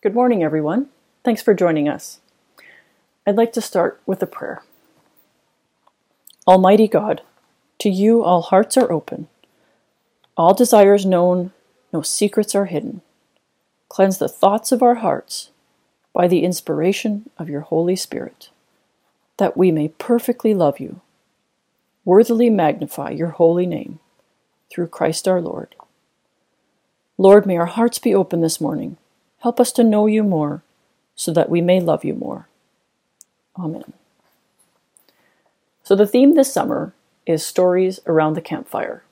Good 0.00 0.14
morning, 0.14 0.44
everyone. 0.44 0.90
Thanks 1.24 1.42
for 1.42 1.54
joining 1.54 1.88
us. 1.88 2.20
I'd 3.26 3.34
like 3.34 3.52
to 3.54 3.60
start 3.60 4.00
with 4.06 4.22
a 4.22 4.28
prayer. 4.28 4.62
Almighty 6.46 6.86
God, 6.86 7.22
to 7.80 7.88
you 7.88 8.22
all 8.22 8.42
hearts 8.42 8.76
are 8.76 8.92
open, 8.92 9.26
all 10.36 10.54
desires 10.54 11.04
known, 11.04 11.50
no 11.92 12.00
secrets 12.00 12.54
are 12.54 12.66
hidden. 12.66 13.00
Cleanse 13.88 14.18
the 14.18 14.28
thoughts 14.28 14.70
of 14.70 14.84
our 14.84 14.94
hearts 14.94 15.50
by 16.12 16.28
the 16.28 16.44
inspiration 16.44 17.28
of 17.36 17.48
your 17.48 17.62
Holy 17.62 17.96
Spirit, 17.96 18.50
that 19.38 19.56
we 19.56 19.72
may 19.72 19.88
perfectly 19.88 20.54
love 20.54 20.78
you, 20.78 21.00
worthily 22.04 22.48
magnify 22.48 23.10
your 23.10 23.30
holy 23.30 23.66
name, 23.66 23.98
through 24.70 24.86
Christ 24.86 25.26
our 25.26 25.40
Lord. 25.40 25.74
Lord, 27.18 27.46
may 27.46 27.56
our 27.56 27.66
hearts 27.66 27.98
be 27.98 28.14
open 28.14 28.42
this 28.42 28.60
morning 28.60 28.96
Help 29.40 29.60
us 29.60 29.72
to 29.72 29.84
know 29.84 30.06
you 30.06 30.22
more 30.22 30.62
so 31.14 31.32
that 31.32 31.50
we 31.50 31.60
may 31.60 31.80
love 31.80 32.04
you 32.04 32.14
more. 32.14 32.48
Amen. 33.58 33.92
So, 35.82 35.96
the 35.96 36.06
theme 36.06 36.34
this 36.34 36.52
summer 36.52 36.92
is 37.26 37.44
stories 37.44 38.00
around 38.06 38.34
the 38.34 38.40
campfire. 38.40 39.02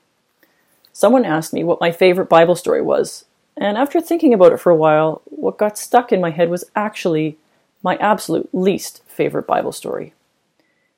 Someone 0.93 1.25
asked 1.25 1.53
me 1.53 1.63
what 1.63 1.81
my 1.81 1.91
favorite 1.91 2.29
Bible 2.29 2.55
story 2.55 2.81
was, 2.81 3.25
and 3.55 3.77
after 3.77 3.99
thinking 3.99 4.33
about 4.33 4.53
it 4.53 4.59
for 4.59 4.71
a 4.71 4.75
while, 4.75 5.21
what 5.25 5.57
got 5.57 5.77
stuck 5.77 6.11
in 6.11 6.21
my 6.21 6.29
head 6.29 6.49
was 6.49 6.69
actually 6.75 7.37
my 7.83 7.95
absolute 7.97 8.49
least 8.53 9.01
favorite 9.07 9.47
Bible 9.47 9.71
story. 9.71 10.13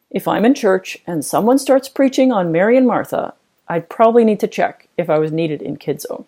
If 0.10 0.28
I'm 0.28 0.46
in 0.46 0.56
church 0.56 0.98
and 1.06 1.24
someone 1.24 1.60
starts 1.60 1.88
preaching 1.88 2.32
on 2.32 2.52
Mary 2.52 2.78
and 2.78 2.88
Martha, 2.88 3.34
I'd 3.68 3.90
probably 3.90 4.24
need 4.24 4.40
to 4.40 4.48
check 4.48 4.88
if 4.98 5.10
I 5.10 5.20
was 5.20 5.32
needed 5.32 5.62
in 5.62 5.78
Kids 5.78 6.04
Zone. 6.04 6.26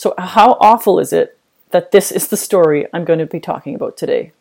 So, 0.00 0.14
how 0.16 0.56
awful 0.62 0.98
is 0.98 1.12
it 1.12 1.36
that 1.72 1.90
this 1.90 2.10
is 2.10 2.28
the 2.28 2.36
story 2.38 2.86
I'm 2.90 3.04
going 3.04 3.18
to 3.18 3.26
be 3.26 3.38
talking 3.38 3.74
about 3.74 3.98
today? 3.98 4.32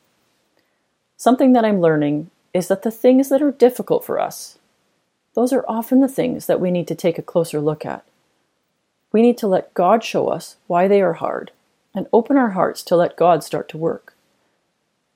Something 1.18 1.52
that 1.52 1.66
I'm 1.66 1.82
learning 1.82 2.32
is 2.54 2.70
that 2.70 2.84
the 2.84 2.92
things 2.92 3.28
that 3.28 3.42
are 3.42 3.52
difficult 3.52 4.06
for 4.06 4.22
us, 4.22 4.58
those 5.34 5.52
are 5.52 5.66
often 5.68 6.00
the 6.00 6.08
things 6.08 6.46
that 6.46 6.62
we 6.62 6.72
need 6.72 6.88
to 6.88 6.96
take 6.96 7.18
a 7.18 7.22
closer 7.22 7.60
look 7.60 7.86
at. 7.86 8.06
We 9.12 9.22
need 9.22 9.38
to 9.40 9.48
let 9.48 9.74
God 9.74 10.02
show 10.02 10.30
us 10.30 10.56
why 10.68 10.88
they 10.88 11.02
are 11.02 11.16
hard 11.16 11.52
and 11.94 12.08
open 12.14 12.38
our 12.38 12.52
hearts 12.52 12.82
to 12.84 12.96
let 12.96 13.18
God 13.18 13.44
start 13.44 13.68
to 13.68 13.78
work. 13.78 14.14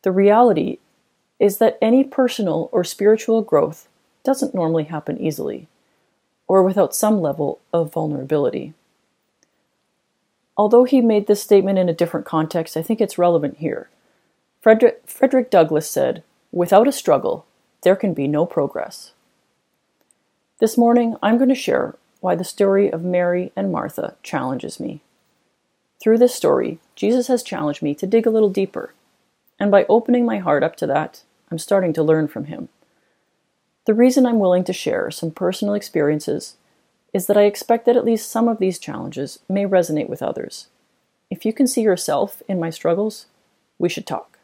The 0.02 0.12
reality 0.12 0.80
is 1.40 1.60
that 1.60 1.78
any 1.82 2.04
personal 2.04 2.68
or 2.74 2.84
spiritual 2.84 3.44
growth 3.44 3.88
doesn't 4.26 4.54
normally 4.54 4.84
happen 4.84 5.18
easily 5.18 5.70
or 6.50 6.64
without 6.64 6.94
some 6.94 7.22
level 7.22 7.62
of 7.72 7.94
vulnerability. 7.94 8.74
Although 10.56 10.84
he 10.84 11.02
made 11.02 11.28
this 11.28 11.42
statement 11.42 11.80
in 11.80 11.90
a 11.90 11.94
different 11.94 12.26
context, 12.26 12.78
I 12.78 12.84
think 12.84 13.02
it's 13.02 13.18
relevant 13.18 13.58
here. 13.58 13.90
Frederick, 14.62 15.02
Frederick 15.06 15.50
Douglass 15.50 15.90
said, 15.90 16.24
Without 16.52 16.88
a 16.88 16.92
struggle, 16.92 17.46
there 17.82 17.96
can 17.96 18.14
be 18.14 18.28
no 18.28 18.46
progress. 18.46 19.14
This 20.60 20.78
morning, 20.78 21.18
I'm 21.22 21.38
going 21.38 21.50
to 21.50 21.56
share 21.56 21.96
why 22.22 22.36
the 22.36 22.44
story 22.44 22.90
of 22.92 23.04
Mary 23.04 23.52
and 23.56 23.72
Martha 23.72 24.16
challenges 24.24 24.80
me. 24.80 25.02
Through 26.02 26.20
this 26.20 26.36
story, 26.36 26.80
Jesus 26.96 27.28
has 27.28 27.44
challenged 27.44 27.82
me 27.82 27.96
to 27.96 28.08
dig 28.08 28.28
a 28.28 28.30
little 28.30 28.50
deeper, 28.50 28.94
and 29.60 29.72
by 29.72 29.86
opening 29.90 30.26
my 30.26 30.38
heart 30.38 30.64
up 30.64 30.76
to 30.78 30.88
that, 30.88 31.24
I'm 31.52 31.58
starting 31.58 31.94
to 31.94 32.04
learn 32.04 32.28
from 32.28 32.46
him. 32.46 32.70
The 33.86 33.94
reason 33.94 34.26
I'm 34.26 34.40
willing 34.40 34.64
to 34.66 34.74
share 34.74 35.12
some 35.12 35.32
personal 35.32 35.74
experiences 35.74 36.56
is 37.14 37.28
that 37.28 37.38
I 37.38 37.44
expect 37.44 37.86
that 37.86 37.96
at 37.96 38.06
least 38.06 38.30
some 38.30 38.48
of 38.48 38.58
these 38.58 38.80
challenges 38.80 39.40
may 39.48 39.66
resonate 39.66 40.10
with 40.10 40.24
others. 40.24 40.68
If 41.30 41.46
you 41.46 41.54
can 41.54 41.68
see 41.68 41.82
yourself 41.82 42.42
in 42.48 42.60
my 42.60 42.70
struggles, 42.70 43.28
we 43.78 43.88
should 43.90 44.08
talk. 44.08 44.40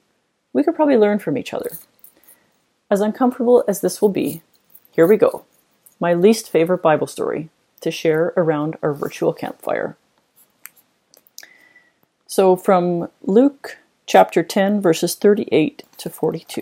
We 0.53 0.63
could 0.63 0.75
probably 0.75 0.97
learn 0.97 1.19
from 1.19 1.37
each 1.37 1.53
other. 1.53 1.71
As 2.89 3.01
uncomfortable 3.01 3.63
as 3.67 3.81
this 3.81 4.01
will 4.01 4.09
be, 4.09 4.41
here 4.91 5.07
we 5.07 5.17
go. 5.17 5.45
My 5.99 6.13
least 6.13 6.49
favorite 6.49 6.81
Bible 6.81 7.07
story 7.07 7.49
to 7.81 7.91
share 7.91 8.33
around 8.35 8.77
our 8.81 8.93
virtual 8.93 9.33
campfire. 9.33 9.97
So, 12.27 12.55
from 12.55 13.09
Luke 13.21 13.77
chapter 14.05 14.43
10, 14.43 14.81
verses 14.81 15.15
38 15.15 15.83
to 15.97 16.09
42. 16.09 16.61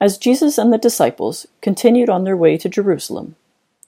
As 0.00 0.16
Jesus 0.16 0.58
and 0.58 0.72
the 0.72 0.78
disciples 0.78 1.46
continued 1.60 2.08
on 2.08 2.24
their 2.24 2.36
way 2.36 2.56
to 2.56 2.68
Jerusalem, 2.68 3.36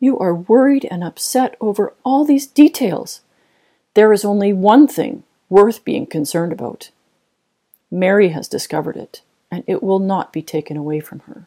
you 0.00 0.18
are 0.18 0.34
worried 0.34 0.86
and 0.90 1.02
upset 1.02 1.56
over 1.60 1.94
all 2.04 2.24
these 2.24 2.46
details. 2.46 3.20
There 3.94 4.12
is 4.12 4.24
only 4.24 4.52
one 4.52 4.86
thing 4.86 5.24
worth 5.48 5.84
being 5.84 6.06
concerned 6.06 6.52
about. 6.52 6.90
Mary 7.90 8.28
has 8.28 8.48
discovered 8.48 8.96
it, 8.96 9.22
and 9.50 9.64
it 9.66 9.82
will 9.82 9.98
not 9.98 10.32
be 10.32 10.42
taken 10.42 10.76
away 10.76 11.00
from 11.00 11.20
her. 11.20 11.46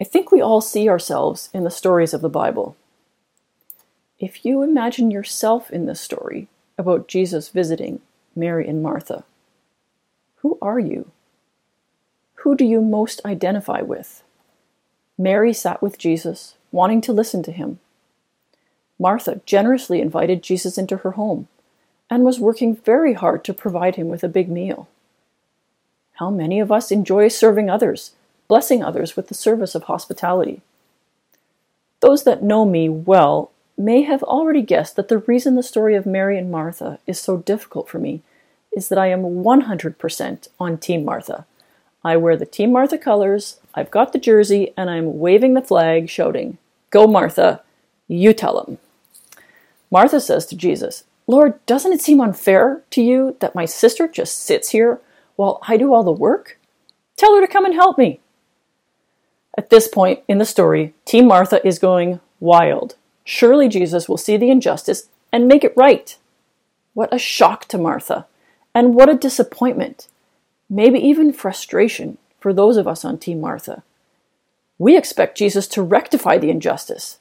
I 0.00 0.04
think 0.04 0.32
we 0.32 0.40
all 0.40 0.60
see 0.60 0.88
ourselves 0.88 1.48
in 1.52 1.62
the 1.62 1.70
stories 1.70 2.12
of 2.12 2.22
the 2.22 2.28
Bible. 2.28 2.76
If 4.18 4.44
you 4.44 4.62
imagine 4.62 5.12
yourself 5.12 5.70
in 5.70 5.86
this 5.86 6.00
story 6.00 6.48
about 6.76 7.06
Jesus 7.06 7.50
visiting 7.50 8.00
Mary 8.34 8.66
and 8.66 8.82
Martha, 8.82 9.22
who 10.38 10.58
are 10.60 10.80
you? 10.80 11.11
Who 12.42 12.56
do 12.56 12.64
you 12.64 12.80
most 12.80 13.20
identify 13.24 13.82
with? 13.82 14.24
Mary 15.16 15.52
sat 15.52 15.80
with 15.80 15.96
Jesus, 15.96 16.56
wanting 16.72 17.00
to 17.02 17.12
listen 17.12 17.40
to 17.44 17.52
him. 17.52 17.78
Martha 18.98 19.40
generously 19.46 20.00
invited 20.00 20.42
Jesus 20.42 20.76
into 20.76 20.98
her 20.98 21.12
home 21.12 21.46
and 22.10 22.24
was 22.24 22.40
working 22.40 22.74
very 22.74 23.14
hard 23.14 23.44
to 23.44 23.54
provide 23.54 23.94
him 23.94 24.08
with 24.08 24.24
a 24.24 24.28
big 24.28 24.48
meal. 24.48 24.88
How 26.14 26.30
many 26.30 26.58
of 26.58 26.72
us 26.72 26.90
enjoy 26.90 27.28
serving 27.28 27.70
others, 27.70 28.10
blessing 28.48 28.82
others 28.82 29.14
with 29.14 29.28
the 29.28 29.34
service 29.34 29.76
of 29.76 29.84
hospitality? 29.84 30.62
Those 32.00 32.24
that 32.24 32.42
know 32.42 32.64
me 32.64 32.88
well 32.88 33.52
may 33.78 34.02
have 34.02 34.24
already 34.24 34.62
guessed 34.62 34.96
that 34.96 35.06
the 35.06 35.18
reason 35.18 35.54
the 35.54 35.62
story 35.62 35.94
of 35.94 36.06
Mary 36.06 36.38
and 36.38 36.50
Martha 36.50 36.98
is 37.06 37.20
so 37.20 37.36
difficult 37.36 37.88
for 37.88 38.00
me 38.00 38.20
is 38.76 38.88
that 38.88 38.98
I 38.98 39.10
am 39.10 39.22
100% 39.22 40.48
on 40.58 40.78
Team 40.78 41.04
Martha. 41.04 41.46
I 42.04 42.16
wear 42.16 42.36
the 42.36 42.46
Team 42.46 42.72
Martha 42.72 42.98
colors, 42.98 43.60
I've 43.74 43.90
got 43.90 44.12
the 44.12 44.18
jersey, 44.18 44.72
and 44.76 44.90
I'm 44.90 45.18
waving 45.18 45.54
the 45.54 45.62
flag, 45.62 46.08
shouting, 46.08 46.58
Go, 46.90 47.06
Martha, 47.06 47.62
you 48.08 48.32
tell 48.32 48.62
him. 48.62 48.78
Martha 49.90 50.20
says 50.20 50.46
to 50.46 50.56
Jesus, 50.56 51.04
Lord, 51.26 51.64
doesn't 51.66 51.92
it 51.92 52.02
seem 52.02 52.20
unfair 52.20 52.82
to 52.90 53.02
you 53.02 53.36
that 53.40 53.54
my 53.54 53.64
sister 53.64 54.08
just 54.08 54.38
sits 54.40 54.70
here 54.70 55.00
while 55.36 55.60
I 55.68 55.76
do 55.76 55.94
all 55.94 56.02
the 56.02 56.12
work? 56.12 56.58
Tell 57.16 57.34
her 57.36 57.40
to 57.40 57.50
come 57.50 57.64
and 57.64 57.74
help 57.74 57.96
me. 57.98 58.20
At 59.56 59.70
this 59.70 59.86
point 59.86 60.20
in 60.26 60.38
the 60.38 60.44
story, 60.44 60.94
Team 61.04 61.26
Martha 61.28 61.64
is 61.66 61.78
going 61.78 62.20
wild. 62.40 62.96
Surely 63.24 63.68
Jesus 63.68 64.08
will 64.08 64.16
see 64.16 64.36
the 64.36 64.50
injustice 64.50 65.08
and 65.32 65.46
make 65.46 65.62
it 65.62 65.76
right. 65.76 66.16
What 66.94 67.14
a 67.14 67.18
shock 67.18 67.66
to 67.68 67.78
Martha, 67.78 68.26
and 68.74 68.94
what 68.94 69.08
a 69.08 69.14
disappointment 69.14 70.08
maybe 70.72 70.98
even 70.98 71.34
frustration 71.34 72.16
for 72.40 72.52
those 72.54 72.78
of 72.78 72.88
us 72.88 73.04
on 73.04 73.18
Team 73.18 73.40
Martha. 73.40 73.82
We 74.78 74.96
expect 74.96 75.36
Jesus 75.36 75.68
to 75.68 75.82
rectify 75.82 76.38
the 76.38 76.48
injustice. 76.48 77.18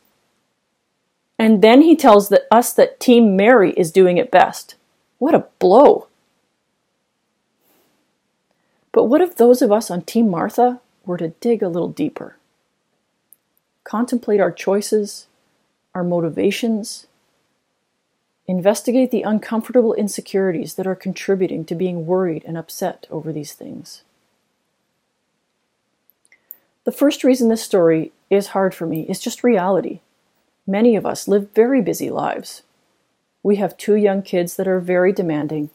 And 1.38 1.62
then 1.62 1.81
he 1.81 1.95
tells 1.98 2.30
that 2.30 2.48
us 2.50 2.71
that 2.74 3.00
Team 3.00 3.36
Mary 3.36 3.71
is 3.71 3.92
doing 3.92 4.18
it 4.18 4.31
best. 4.31 4.75
What 5.19 5.36
a 5.36 5.48
blow. 5.59 6.07
But 8.94 9.06
what 9.06 9.21
if 9.21 9.36
those 9.36 9.62
of 9.62 9.71
us 9.71 9.92
on 9.92 10.04
Team 10.04 10.30
Martha 10.30 10.80
were 11.06 11.18
to 11.18 11.30
dig 11.42 11.62
a 11.62 11.69
little 11.69 11.89
deeper? 11.89 12.38
Contemplate 13.83 14.39
our 14.39 14.51
choices, 14.51 15.27
our 15.94 16.04
motivations, 16.04 17.07
Investigate 18.51 19.12
the 19.12 19.21
uncomfortable 19.21 19.94
insecurities 19.94 20.74
that 20.74 20.86
are 20.86 20.94
contributing 20.94 21.63
to 21.63 21.74
being 21.74 22.06
worried 22.06 22.44
and 22.45 22.57
upset 22.57 23.07
over 23.09 23.31
these 23.31 23.53
things. 23.53 24.01
The 26.83 26.92
first 26.92 27.24
reason 27.24 27.48
this 27.48 27.63
story 27.63 28.12
is 28.30 28.48
hard 28.48 28.75
for 28.75 28.86
me 28.86 29.03
is 29.03 29.21
just 29.21 29.45
reality. 29.45 30.01
Many 30.68 30.98
of 30.98 31.06
us 31.06 31.30
live 31.30 31.53
very 31.56 31.81
busy 31.81 32.09
lives. 32.09 32.63
We 33.42 33.56
have 33.56 33.77
two 33.77 33.95
young 33.95 34.21
kids 34.21 34.57
that 34.57 34.68
are 34.68 34.81
very 34.81 35.13
demanding. 35.13 35.69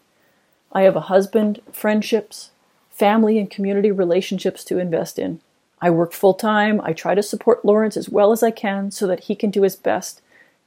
I 0.71 0.83
have 0.83 0.97
a 0.97 1.09
husband, 1.09 1.63
friendships, 1.73 2.51
family, 2.91 3.39
and 3.39 3.51
community 3.51 3.91
relationships 3.91 4.63
to 4.65 4.79
invest 4.79 5.19
in. 5.19 5.41
I 5.81 5.89
work 5.89 6.13
full 6.13 6.35
time. 6.35 6.83
I 6.83 6.93
try 6.93 7.15
to 7.15 7.23
support 7.23 7.65
Lawrence 7.65 7.97
as 7.97 8.11
well 8.11 8.33
as 8.33 8.43
I 8.43 8.51
can 8.51 8.91
so 8.91 9.07
that 9.07 9.21
he 9.21 9.35
can 9.35 9.51
do 9.51 9.63
his 9.63 9.77
best 9.77 10.21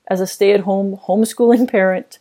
as 0.09 0.19
a 0.19 0.27
stay 0.27 0.51
at 0.53 0.61
home 0.61 0.97
homeschooling 0.97 1.69
parent. 1.71 2.19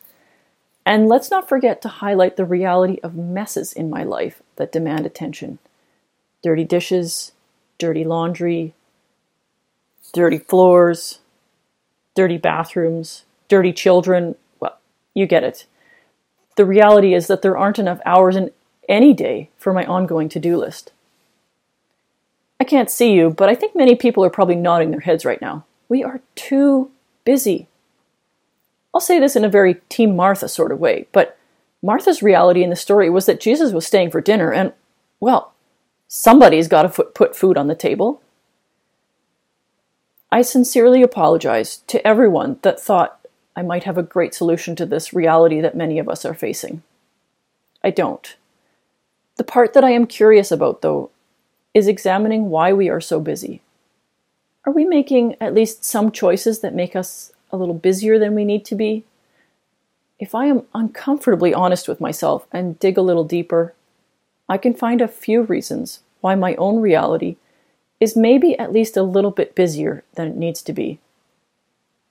And 0.85 1.09
let's 1.09 1.31
not 1.31 1.49
forget 1.49 1.83
to 1.83 1.89
highlight 1.89 2.37
the 2.37 2.45
reality 2.45 2.99
of 3.03 3.15
messes 3.15 3.73
in 3.73 3.91
my 3.91 4.05
life 4.05 4.43
that 4.57 4.73
demand 4.73 5.07
attention 5.07 5.59
dirty 6.43 6.65
dishes, 6.65 7.33
dirty 7.79 8.05
laundry, 8.05 8.73
dirty 10.13 10.39
floors, 10.39 11.19
dirty 12.15 12.37
bathrooms, 12.37 13.25
dirty 13.49 13.73
children. 13.73 14.37
Well, 14.61 14.79
you 15.15 15.27
get 15.27 15.45
it. 15.45 15.67
The 16.57 16.65
reality 16.65 17.15
is 17.15 17.27
that 17.27 17.43
there 17.43 17.57
aren't 17.57 17.79
enough 17.79 18.01
hours 18.07 18.37
in 18.37 18.51
any 18.89 19.13
day 19.13 19.51
for 19.59 19.73
my 19.73 19.85
ongoing 19.85 20.29
to 20.31 20.41
do 20.41 20.57
list. 20.57 20.93
I 22.61 22.65
can't 22.65 22.91
see 22.91 23.13
you, 23.13 23.31
but 23.31 23.49
I 23.49 23.55
think 23.55 23.77
many 23.77 23.95
people 23.95 24.25
are 24.25 24.31
probably 24.31 24.57
nodding 24.57 24.91
their 24.91 25.01
heads 25.01 25.25
right 25.25 25.41
now. 25.41 25.65
We 25.89 26.03
are 26.03 26.21
too 26.35 26.91
busy. 27.25 27.69
I'll 28.95 29.01
say 29.01 29.21
this 29.21 29.37
in 29.37 29.45
a 29.45 29.49
very 29.49 29.75
Team 29.89 30.17
Martha 30.17 30.49
sort 30.49 30.73
of 30.73 30.81
way, 30.81 31.07
but 31.13 31.39
Martha's 31.83 32.23
reality 32.23 32.63
in 32.63 32.71
the 32.71 32.77
story 32.77 33.09
was 33.09 33.27
that 33.27 33.41
Jesus 33.41 33.73
was 33.73 33.87
staying 33.87 34.11
for 34.11 34.21
dinner, 34.21 34.53
and, 34.53 34.73
well, 35.21 35.53
somebody's 36.09 36.69
got 36.69 36.83
to 36.93 37.05
put 37.05 37.37
food 37.37 37.57
on 37.57 37.69
the 37.69 37.75
table. 37.75 38.21
I 40.33 40.43
sincerely 40.43 41.03
apologize 41.03 41.79
to 41.87 42.07
everyone 42.07 42.59
that 42.63 42.81
thought 42.81 43.21
I 43.57 43.63
might 43.63 43.85
have 43.85 43.99
a 43.99 44.03
great 44.03 44.35
solution 44.35 44.77
to 44.77 44.87
this 44.87 45.13
reality 45.13 45.61
that 45.61 45.77
many 45.77 45.99
of 45.99 46.09
us 46.09 46.25
are 46.25 46.35
facing. 46.35 46.83
I 47.83 47.91
don't. 47.91 48.37
The 49.37 49.45
part 49.45 49.73
that 49.73 49.85
I 49.85 49.91
am 49.91 50.07
curious 50.07 50.51
about, 50.51 50.83
though, 50.83 51.11
is 51.75 51.87
examining 51.87 52.51
why 52.51 52.73
we 52.73 52.89
are 52.89 53.01
so 53.01 53.21
busy. 53.21 53.63
Are 54.65 54.73
we 54.73 54.85
making 54.85 55.37
at 55.41 55.55
least 55.55 55.85
some 55.85 56.11
choices 56.11 56.61
that 56.61 56.75
make 56.75 56.97
us 56.97 57.33
a 57.51 57.57
little 57.57 57.75
busier 57.75 58.19
than 58.19 58.35
we 58.35 58.45
need 58.45 58.65
to 58.67 58.75
be? 58.75 59.05
If 60.19 60.35
I 60.35 60.47
am 60.47 60.67
uncomfortably 60.75 61.55
honest 61.55 61.89
with 61.89 62.01
myself 62.01 62.47
and 62.53 62.79
dig 62.79 62.99
a 62.99 63.03
little 63.03 63.25
deeper, 63.25 63.75
I 64.49 64.59
can 64.59 64.75
find 64.75 65.01
a 65.01 65.09
few 65.09 65.43
reasons 65.43 66.01
why 66.21 66.35
my 66.35 66.55
own 66.57 66.81
reality 66.81 67.37
is 68.01 68.17
maybe 68.17 68.59
at 68.59 68.73
least 68.73 68.97
a 68.97 69.03
little 69.03 69.31
bit 69.31 69.55
busier 69.55 70.05
than 70.15 70.29
it 70.29 70.37
needs 70.37 70.63
to 70.63 70.73
be, 70.73 70.99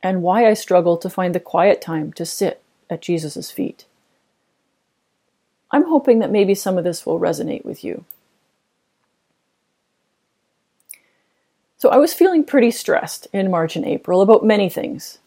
and 0.03 0.21
why 0.21 0.47
I 0.47 0.53
struggle 0.53 0.97
to 0.97 1.09
find 1.09 1.33
the 1.33 1.39
quiet 1.39 1.81
time 1.81 2.13
to 2.13 2.25
sit 2.25 2.61
at 2.89 3.01
Jesus' 3.01 3.51
feet. 3.51 3.85
I'm 5.71 5.85
hoping 5.85 6.19
that 6.19 6.31
maybe 6.31 6.55
some 6.55 6.77
of 6.77 6.83
this 6.83 7.05
will 7.05 7.19
resonate 7.19 7.65
with 7.65 7.83
you. 7.83 8.05
So 11.77 11.89
I 11.89 11.97
was 11.97 12.13
feeling 12.13 12.43
pretty 12.43 12.71
stressed 12.71 13.27
in 13.33 13.51
March 13.51 13.75
and 13.75 13.85
April 13.85 14.21
about 14.21 14.45
many 14.45 14.69
things. 14.69 15.19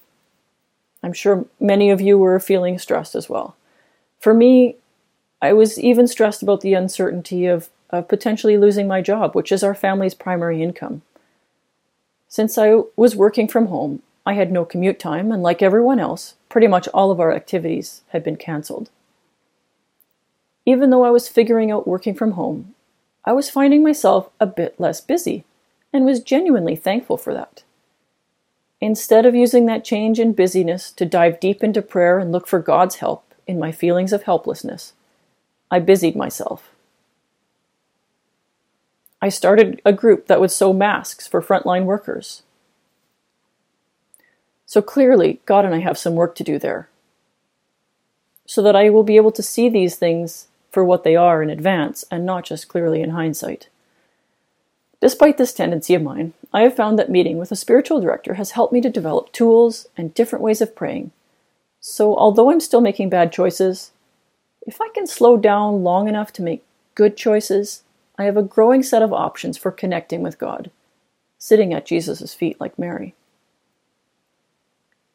I'm 1.02 1.12
sure 1.12 1.47
many 1.58 1.91
of 1.91 2.00
you 2.00 2.19
were 2.19 2.38
feeling 2.38 2.79
stressed 2.79 3.14
as 3.14 3.29
well. 3.29 3.56
For 4.19 4.35
me, 4.35 4.76
I 5.41 5.52
was 5.52 5.79
even 5.79 6.06
stressed 6.06 6.43
about 6.43 6.61
the 6.61 6.75
uncertainty 6.75 7.47
of 7.47 7.70
of 7.91 8.08
potentially 8.08 8.56
losing 8.56 8.87
my 8.87 9.00
job, 9.02 9.35
which 9.35 9.52
is 9.52 9.62
our 9.62 9.75
family's 9.75 10.14
primary 10.14 10.62
income. 10.62 11.02
Since 12.29 12.56
I 12.56 12.82
was 12.97 13.17
working 13.17 13.49
from 13.49 13.67
home, 13.67 14.02
I 14.25 14.35
had 14.35 14.52
no 14.52 14.64
commute 14.64 14.99
time, 15.00 15.32
and 15.32 15.43
like 15.43 15.62
everyone 15.62 15.99
else, 15.99 16.35
pretty 16.49 16.69
much 16.69 16.87
all 16.88 17.11
of 17.11 17.20
our 17.20 17.32
activities 17.32 18.03
had 18.11 18.23
been 18.23 18.37
cancelled. 18.37 18.91
Even 20.64 20.91
though 20.91 21.05
I 21.05 21.11
was 21.11 21.29
figuring 21.29 21.70
out 21.70 21.88
working 21.88 22.14
from 22.14 22.32
home, 22.32 22.75
I 23.25 23.32
was 23.32 23.50
finding 23.50 23.82
myself 23.82 24.31
a 24.38 24.46
bit 24.46 24.79
less 24.79 25.00
busy 25.00 25.44
and 25.93 26.05
was 26.05 26.20
genuinely 26.20 26.76
thankful 26.76 27.17
for 27.17 27.35
that. 27.35 27.64
Instead 28.81 29.27
of 29.27 29.35
using 29.35 29.67
that 29.67 29.85
change 29.85 30.19
in 30.19 30.32
busyness 30.32 30.91
to 30.93 31.05
dive 31.05 31.38
deep 31.41 31.62
into 31.62 31.82
prayer 31.82 32.19
and 32.19 32.32
look 32.32 32.47
for 32.47 32.61
God's 32.61 32.97
help 32.97 33.35
in 33.47 33.59
my 33.59 33.73
feelings 33.73 34.12
of 34.12 34.23
helplessness, 34.23 34.94
I 35.71 35.79
busied 35.81 36.17
myself 36.17 36.71
I 39.23 39.29
started 39.29 39.82
a 39.85 39.93
group 39.93 40.27
that 40.27 40.41
would 40.41 40.50
sew 40.50 40.73
masks 40.73 41.27
for 41.27 41.43
frontline 41.43 41.85
workers. 41.85 42.43
So 44.65 44.81
clearly, 44.81 45.41
God 45.44 45.65
and 45.65 45.75
I 45.75 45.81
have 45.81 45.99
some 45.99 46.15
work 46.15 46.35
to 46.37 46.44
do 46.44 46.59
there. 46.59 46.88
So 48.47 48.62
that 48.62 48.77
I 48.77 48.88
will 48.88 49.03
be 49.03 49.17
able 49.17 49.32
to 49.32 49.43
see 49.43 49.69
these 49.69 49.97
things 49.97 50.49
for 50.71 50.85
what 50.85 51.05
they 51.05 51.17
are 51.17 51.43
in 51.43 51.50
advance 51.50 52.05
and 52.11 52.25
not 52.25 52.44
just 52.44 52.69
clearly 52.69 53.03
in 53.03 53.11
hindsight. 53.11 53.69
Despite 55.00 55.37
this 55.37 55.53
tendency 55.53 55.94
of 55.94 56.03
mine, 56.03 56.32
I 56.52 56.62
have 56.62 56.75
found 56.75 56.99
that 56.99 57.11
meeting 57.11 57.38
with 57.38 57.52
a 57.52 57.56
spiritual 57.56 58.00
director 58.00 58.35
has 58.35 58.52
helped 58.52 58.73
me 58.73 58.81
to 58.81 58.91
develop 58.91 59.32
tools 59.32 59.87
and 59.97 60.12
different 60.14 60.43
ways 60.43 60.61
of 60.61 60.75
praying. 60.75 61.12
So, 61.81 62.17
although 62.17 62.50
I'm 62.50 62.61
still 62.61 62.81
making 62.81 63.08
bad 63.08 63.32
choices, 63.32 63.93
if 64.62 64.81
I 64.81 64.88
can 64.93 65.06
slow 65.06 65.37
down 65.37 65.82
long 65.82 66.08
enough 66.08 66.32
to 66.35 66.43
make 66.43 66.64
good 66.94 67.17
choices, 67.17 67.82
I 68.19 68.25
have 68.25 68.37
a 68.37 68.43
growing 68.43 68.82
set 68.82 69.02
of 69.02 69.12
options 69.12 69.56
for 69.56 69.70
connecting 69.70 70.23
with 70.23 70.38
God, 70.38 70.70
sitting 71.38 71.73
at 71.73 71.87
Jesus' 71.87 72.35
feet 72.35 72.61
like 72.61 72.79
Mary. 72.79 73.14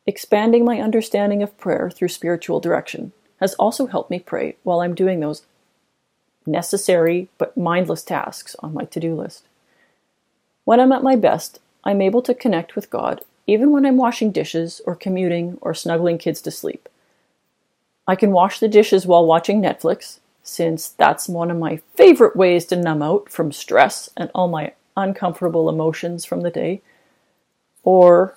Expanding 0.08 0.64
my 0.64 0.80
understanding 0.80 1.44
of 1.44 1.58
prayer 1.58 1.90
through 1.90 2.08
spiritual 2.08 2.60
direction 2.60 3.12
has 3.40 3.54
also 3.56 3.88
helped 3.88 4.10
me 4.10 4.20
pray 4.20 4.56
while 4.64 4.80
I'm 4.80 4.96
doing 4.96 5.20
those 5.20 5.44
necessary 6.46 7.28
but 7.38 7.58
mindless 7.58 8.04
tasks 8.04 8.56
on 8.60 8.74
my 8.74 8.86
to 8.86 9.00
do 9.00 9.16
list. 9.16 9.44
When 10.66 10.80
I'm 10.80 10.92
at 10.92 11.04
my 11.04 11.16
best, 11.16 11.60
I'm 11.84 12.02
able 12.02 12.22
to 12.24 12.34
connect 12.34 12.76
with 12.76 12.90
God 12.90 13.24
even 13.48 13.72
when 13.72 13.86
I'm 13.86 13.98
washing 13.98 14.32
dishes 14.32 14.82
or 14.86 14.96
commuting 14.96 15.58
or 15.62 15.74
snuggling 15.74 16.18
kids 16.18 16.42
to 16.42 16.52
sleep. 16.52 16.90
I 18.08 18.16
can 18.16 18.32
wash 18.32 18.60
the 18.60 18.68
dishes 18.68 19.06
while 19.06 19.26
watching 19.26 19.62
Netflix, 19.62 20.20
since 20.44 20.90
that's 20.90 21.28
one 21.28 21.50
of 21.50 21.58
my 21.58 21.78
favorite 21.96 22.36
ways 22.36 22.66
to 22.66 22.76
numb 22.76 23.02
out 23.02 23.30
from 23.30 23.52
stress 23.52 24.10
and 24.16 24.30
all 24.34 24.48
my 24.48 24.74
uncomfortable 24.96 25.70
emotions 25.70 26.26
from 26.26 26.42
the 26.42 26.52
day. 26.52 26.82
Or 27.84 28.36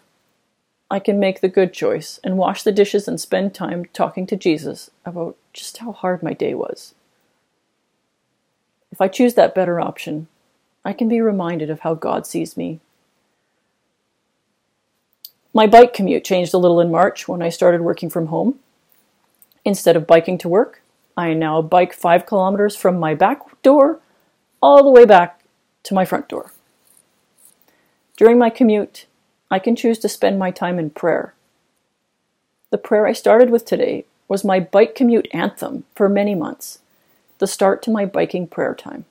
I 0.90 0.99
can 1.00 1.18
make 1.18 1.40
the 1.40 1.49
good 1.49 1.73
choice 1.73 2.18
and 2.25 2.38
wash 2.38 2.62
the 2.62 2.73
dishes 2.73 3.06
and 3.06 3.20
spend 3.20 3.54
time 3.54 3.87
talking 3.92 4.26
to 4.26 4.37
Jesus 4.37 4.90
about 5.04 5.37
just 5.52 5.78
how 5.78 5.92
hard 5.92 6.23
my 6.23 6.32
day 6.32 6.54
was. 6.54 6.94
If 8.90 9.02
I 9.02 9.08
choose 9.08 9.35
that 9.35 9.54
better 9.54 9.80
option, 9.80 10.28
I 10.85 10.92
can 10.92 11.08
be 11.08 11.20
reminded 11.20 11.70
of 11.70 11.80
how 11.80 11.94
God 11.94 12.26
sees 12.26 12.56
me. 12.56 12.80
My 15.52 15.66
bike 15.66 15.92
commute 15.92 16.25
changed 16.25 16.54
a 16.54 16.58
little 16.58 16.80
in 16.80 16.90
March 16.90 17.26
when 17.26 17.42
I 17.42 17.49
started 17.49 17.80
working 17.80 18.11
from 18.11 18.26
home. 18.26 18.58
Instead 19.64 19.97
of 19.97 20.06
biking 20.06 20.38
to 20.38 20.49
work, 20.49 20.82
I 21.16 21.35
now 21.35 21.61
bike 21.62 21.92
five 21.92 22.26
kilometers 22.26 22.76
from 22.76 23.00
my 23.00 23.14
back 23.14 23.40
door 23.62 24.00
all 24.62 24.85
the 24.85 24.90
way 24.90 25.04
back 25.04 25.40
to 25.82 25.94
my 25.94 26.04
front 26.04 26.28
door. 26.28 26.52
During 28.16 28.38
my 28.38 28.50
commute, 28.50 29.06
I 29.50 29.58
can 29.58 29.76
choose 29.76 29.99
to 30.00 30.08
spend 30.08 30.38
my 30.38 30.50
time 30.50 30.78
in 30.78 30.90
prayer. 30.90 31.35
The 32.70 32.78
prayer 32.78 33.06
I 33.06 33.12
started 33.12 33.50
with 33.50 33.64
today 33.64 34.04
was 34.28 34.44
my 34.44 34.61
bike 34.61 34.94
commute 34.94 35.26
anthem 35.32 35.85
for 35.94 36.08
many 36.08 36.35
months, 36.35 36.80
the 37.38 37.47
start 37.47 37.82
to 37.82 37.90
my 37.90 38.04
biking 38.04 38.47
prayer 38.47 38.75
time. 38.75 39.06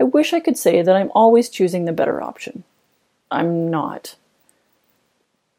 I 0.00 0.04
wish 0.04 0.32
I 0.32 0.40
could 0.40 0.56
say 0.56 0.82
that 0.82 0.96
I'm 0.96 1.10
always 1.14 1.48
choosing 1.48 1.84
the 1.84 1.92
better 1.92 2.22
option. 2.22 2.64
I'm 3.30 3.70
not. 3.70 4.16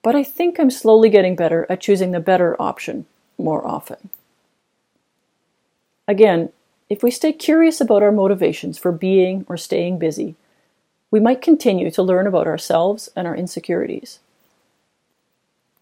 But 0.01 0.15
I 0.15 0.23
think 0.23 0.59
I'm 0.59 0.71
slowly 0.71 1.09
getting 1.09 1.35
better 1.35 1.65
at 1.69 1.81
choosing 1.81 2.11
the 2.11 2.19
better 2.19 2.55
option 2.61 3.05
more 3.37 3.65
often. 3.65 4.09
Again, 6.07 6.49
if 6.89 7.03
we 7.03 7.11
stay 7.11 7.33
curious 7.33 7.79
about 7.79 8.01
our 8.01 8.11
motivations 8.11 8.77
for 8.77 8.91
being 8.91 9.45
or 9.47 9.57
staying 9.57 9.99
busy, 9.99 10.35
we 11.11 11.19
might 11.19 11.41
continue 11.41 11.91
to 11.91 12.03
learn 12.03 12.25
about 12.25 12.47
ourselves 12.47 13.09
and 13.15 13.27
our 13.27 13.35
insecurities. 13.35 14.19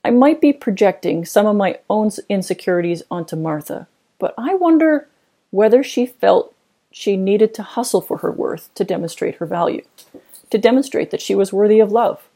I 0.04 0.10
might 0.10 0.42
be 0.42 0.54
projecting 0.54 1.26
some 1.26 1.46
of 1.46 1.56
my 1.56 1.80
own 1.90 2.12
insecurities 2.30 3.04
onto 3.12 3.36
Martha, 3.36 3.88
but 4.20 4.34
I 4.38 4.56
wonder 4.56 5.08
whether 5.52 5.84
she 5.84 6.06
felt 6.06 6.54
she 6.92 7.18
needed 7.18 7.54
to 7.54 7.64
hustle 7.64 8.02
for 8.02 8.18
her 8.20 8.32
worth 8.32 8.74
to 8.76 8.84
demonstrate 8.84 9.36
her 9.36 9.46
value, 9.46 9.84
to 10.50 10.58
demonstrate 10.58 11.12
that 11.12 11.22
she 11.22 11.36
was 11.36 11.54
worthy 11.54 11.80
of 11.80 11.92
love 11.92 12.28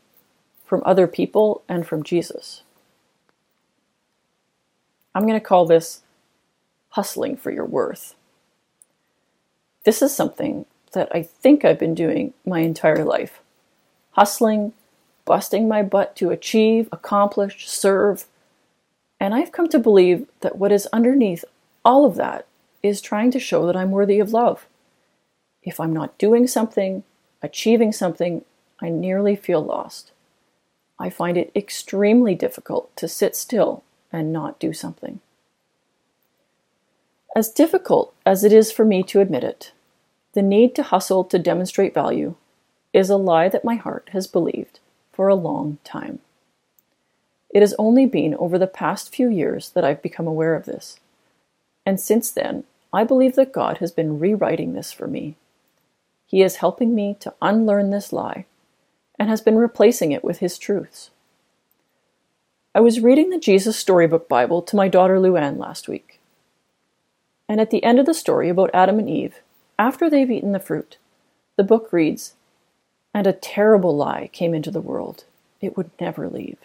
from 0.66 0.82
other 0.86 1.08
people 1.08 1.64
and 1.70 1.88
from 1.88 2.04
Jesus. 2.04 2.64
I'm 5.16 5.24
going 5.24 5.40
to 5.40 5.46
call 5.46 5.66
this 5.66 6.02
hustling 6.90 7.38
for 7.38 7.52
your 7.52 7.66
worth. 7.66 8.16
This 9.86 10.02
is 10.02 10.16
something 10.16 10.66
that 10.94 11.10
I 11.16 11.24
think 11.24 11.66
I've 11.66 11.80
been 11.80 11.96
doing 11.96 12.34
my 12.46 12.60
entire 12.60 13.04
life 13.06 13.42
hustling, 14.12 14.74
busting 15.26 15.68
my 15.68 15.82
butt 15.84 16.16
to 16.18 16.30
achieve, 16.32 16.90
accomplish, 16.92 17.68
serve, 17.70 18.26
And 19.20 19.36
I've 19.36 19.52
come 19.52 19.70
to 19.70 19.80
believe 19.80 20.28
that 20.42 20.58
what 20.58 20.72
is 20.72 20.88
underneath 20.92 21.46
all 21.86 22.06
of 22.06 22.16
that 22.16 22.48
is 22.84 23.02
trying 23.02 23.32
to 23.32 23.40
show 23.40 23.66
that 23.66 23.76
I'm 23.76 23.92
worthy 23.92 24.20
of 24.20 24.34
love. 24.34 24.68
If 25.64 25.80
I'm 25.80 25.94
not 25.94 26.18
doing 26.18 26.48
something, 26.48 27.04
achieving 27.42 27.92
something, 27.92 28.44
I 28.82 28.90
nearly 28.90 29.36
feel 29.36 29.62
lost. 29.62 30.12
I 31.00 31.10
find 31.10 31.38
it 31.38 31.52
extremely 31.56 32.36
difficult 32.36 32.96
to 32.98 33.08
sit 33.08 33.36
still 33.36 33.84
and 34.12 34.34
not 34.34 34.60
do 34.60 34.74
something. 34.74 35.20
As 37.36 37.50
difficult 37.50 38.14
as 38.26 38.44
it 38.44 38.52
is 38.52 38.72
for 38.72 38.84
me 38.84 39.04
to 39.04 39.22
admit 39.22 39.44
it, 39.44 39.72
the 40.34 40.42
need 40.42 40.76
to 40.76 40.84
hustle 40.84 41.24
to 41.26 41.40
demonstrate 41.40 41.94
value 41.94 42.36
is 42.94 43.10
a 43.10 43.18
lie 43.18 43.50
that 43.50 43.66
my 43.66 43.76
heart 43.76 44.10
has 44.12 44.28
believed 44.28 44.80
for 45.12 45.28
a 45.28 45.36
long 45.36 45.78
time. 45.84 46.20
It 47.50 47.62
has 47.62 47.76
only 47.78 48.06
been 48.06 48.36
over 48.36 48.58
the 48.58 48.68
past 48.68 49.14
few 49.14 49.30
years 49.30 49.70
that 49.72 49.84
I've 49.84 50.02
become 50.02 50.28
aware 50.28 50.56
of 50.56 50.66
this. 50.66 51.00
And 51.86 52.00
since 52.00 52.32
then, 52.32 52.64
I 52.94 53.04
believe 53.04 53.36
that 53.36 53.54
God 53.54 53.78
has 53.78 53.92
been 53.92 54.20
rewriting 54.20 54.74
this 54.74 54.92
for 54.92 55.08
me. 55.08 55.36
He 56.26 56.42
is 56.42 56.58
helping 56.58 56.94
me 56.94 57.16
to 57.22 57.34
unlearn 57.42 57.90
this 57.90 58.12
lie 58.12 58.46
and 59.18 59.30
has 59.30 59.42
been 59.42 59.58
replacing 59.58 60.12
it 60.12 60.24
with 60.24 60.40
His 60.40 60.58
truths. 60.58 61.10
I 62.74 62.80
was 62.80 63.02
reading 63.02 63.30
the 63.30 63.40
Jesus 63.40 63.78
Storybook 63.78 64.28
Bible 64.30 64.62
to 64.62 64.76
my 64.76 64.88
daughter 64.88 65.18
Luann 65.18 65.58
last 65.58 65.88
week. 65.88 66.20
And 67.48 67.60
at 67.60 67.70
the 67.70 67.84
end 67.84 68.00
of 68.00 68.06
the 68.06 68.14
story 68.14 68.50
about 68.50 68.70
Adam 68.74 68.98
and 68.98 69.10
Eve, 69.10 69.36
after 69.78 70.10
they've 70.10 70.32
eaten 70.32 70.54
the 70.54 70.60
fruit, 70.60 70.98
the 71.58 71.64
book 71.64 71.92
reads, 71.92 72.34
And 73.14 73.28
a 73.28 73.34
terrible 73.34 73.96
lie 73.96 74.30
came 74.32 74.54
into 74.54 74.72
the 74.72 74.80
world. 74.80 75.26
It 75.60 75.76
would 75.76 75.92
never 76.00 76.30
leave. 76.30 76.58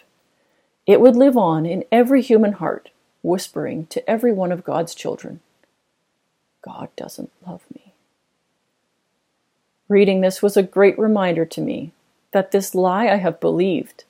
It 0.85 1.01
would 1.01 1.15
live 1.15 1.35
on 1.35 1.65
in 1.65 1.83
every 1.91 2.21
human 2.21 2.53
heart, 2.53 2.89
whispering 3.21 3.87
to 3.87 4.09
every 4.09 4.31
one 4.31 4.53
of 4.53 4.63
God's 4.63 4.95
children, 4.95 5.41
God 6.61 6.89
doesn't 6.95 7.31
love 7.45 7.63
me. 7.73 7.93
Reading 9.89 10.21
this 10.21 10.41
was 10.41 10.57
a 10.57 10.63
great 10.63 10.97
reminder 10.99 11.45
to 11.45 11.61
me 11.61 11.91
that 12.31 12.51
this 12.51 12.75
lie 12.75 13.07
I 13.07 13.15
have 13.15 13.39
believed 13.39 14.03